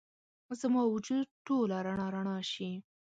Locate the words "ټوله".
1.45-1.77